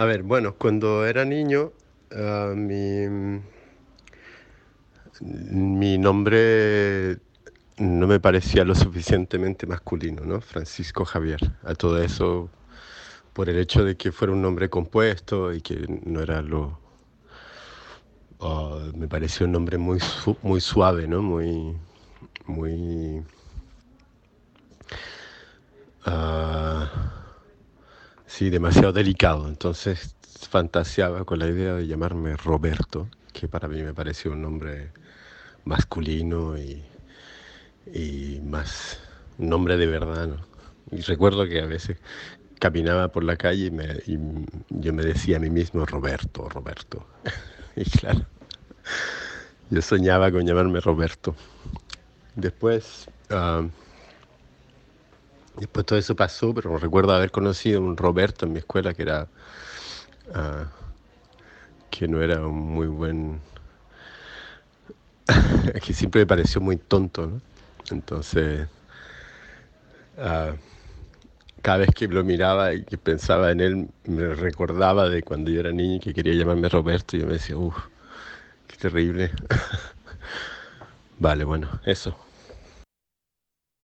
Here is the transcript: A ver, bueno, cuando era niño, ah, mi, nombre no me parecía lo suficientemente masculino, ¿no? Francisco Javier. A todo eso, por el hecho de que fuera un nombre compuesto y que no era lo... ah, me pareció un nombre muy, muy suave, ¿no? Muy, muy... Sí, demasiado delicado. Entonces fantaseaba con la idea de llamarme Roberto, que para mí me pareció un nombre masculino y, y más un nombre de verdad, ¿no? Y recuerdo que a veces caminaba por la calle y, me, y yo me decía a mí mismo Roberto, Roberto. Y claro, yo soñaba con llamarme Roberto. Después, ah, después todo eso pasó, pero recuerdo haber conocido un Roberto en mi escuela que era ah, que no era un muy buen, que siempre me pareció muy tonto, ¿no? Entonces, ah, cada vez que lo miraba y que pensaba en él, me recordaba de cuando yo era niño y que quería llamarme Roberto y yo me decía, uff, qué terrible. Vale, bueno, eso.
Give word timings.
A 0.00 0.06
ver, 0.06 0.22
bueno, 0.22 0.54
cuando 0.54 1.04
era 1.04 1.26
niño, 1.26 1.72
ah, 2.12 2.54
mi, 2.56 3.42
nombre 5.98 7.18
no 7.76 8.06
me 8.06 8.18
parecía 8.18 8.64
lo 8.64 8.74
suficientemente 8.74 9.66
masculino, 9.66 10.24
¿no? 10.24 10.40
Francisco 10.40 11.04
Javier. 11.04 11.40
A 11.64 11.74
todo 11.74 12.02
eso, 12.02 12.48
por 13.34 13.50
el 13.50 13.58
hecho 13.58 13.84
de 13.84 13.98
que 13.98 14.10
fuera 14.10 14.32
un 14.32 14.40
nombre 14.40 14.70
compuesto 14.70 15.52
y 15.52 15.60
que 15.60 15.84
no 16.06 16.22
era 16.22 16.40
lo... 16.40 16.78
ah, 18.40 18.90
me 18.94 19.06
pareció 19.06 19.44
un 19.44 19.52
nombre 19.52 19.76
muy, 19.76 19.98
muy 20.40 20.62
suave, 20.62 21.08
¿no? 21.08 21.20
Muy, 21.20 21.76
muy... 22.46 23.22
Sí, 28.40 28.48
demasiado 28.48 28.94
delicado. 28.94 29.46
Entonces 29.46 30.16
fantaseaba 30.48 31.26
con 31.26 31.40
la 31.40 31.46
idea 31.46 31.74
de 31.74 31.86
llamarme 31.86 32.36
Roberto, 32.36 33.06
que 33.34 33.48
para 33.48 33.68
mí 33.68 33.82
me 33.82 33.92
pareció 33.92 34.32
un 34.32 34.40
nombre 34.40 34.92
masculino 35.66 36.56
y, 36.56 36.82
y 37.92 38.40
más 38.42 38.98
un 39.36 39.50
nombre 39.50 39.76
de 39.76 39.84
verdad, 39.84 40.26
¿no? 40.26 40.36
Y 40.90 41.02
recuerdo 41.02 41.46
que 41.46 41.60
a 41.60 41.66
veces 41.66 41.98
caminaba 42.58 43.08
por 43.08 43.24
la 43.24 43.36
calle 43.36 43.66
y, 43.66 43.70
me, 43.70 43.84
y 44.06 44.16
yo 44.70 44.94
me 44.94 45.02
decía 45.02 45.36
a 45.36 45.40
mí 45.40 45.50
mismo 45.50 45.84
Roberto, 45.84 46.48
Roberto. 46.48 47.06
Y 47.76 47.84
claro, 47.84 48.24
yo 49.68 49.82
soñaba 49.82 50.32
con 50.32 50.46
llamarme 50.46 50.80
Roberto. 50.80 51.36
Después, 52.36 53.06
ah, 53.28 53.66
después 55.60 55.86
todo 55.86 55.98
eso 55.98 56.16
pasó, 56.16 56.54
pero 56.54 56.78
recuerdo 56.78 57.12
haber 57.14 57.30
conocido 57.30 57.80
un 57.80 57.96
Roberto 57.96 58.46
en 58.46 58.52
mi 58.52 58.58
escuela 58.60 58.94
que 58.94 59.02
era 59.02 59.28
ah, 60.34 60.66
que 61.90 62.08
no 62.08 62.22
era 62.22 62.46
un 62.46 62.56
muy 62.56 62.86
buen, 62.86 63.40
que 65.84 65.92
siempre 65.92 66.22
me 66.22 66.26
pareció 66.26 66.60
muy 66.60 66.76
tonto, 66.76 67.26
¿no? 67.26 67.40
Entonces, 67.90 68.68
ah, 70.16 70.56
cada 71.62 71.78
vez 71.78 71.90
que 71.94 72.08
lo 72.08 72.24
miraba 72.24 72.74
y 72.74 72.84
que 72.84 72.98
pensaba 72.98 73.50
en 73.50 73.60
él, 73.60 73.88
me 74.04 74.34
recordaba 74.34 75.08
de 75.08 75.22
cuando 75.22 75.50
yo 75.50 75.60
era 75.60 75.72
niño 75.72 75.96
y 75.96 76.00
que 76.00 76.14
quería 76.14 76.34
llamarme 76.34 76.68
Roberto 76.68 77.16
y 77.16 77.20
yo 77.20 77.26
me 77.26 77.34
decía, 77.34 77.56
uff, 77.56 77.76
qué 78.68 78.76
terrible. 78.76 79.32
Vale, 81.18 81.44
bueno, 81.44 81.68
eso. 81.84 82.16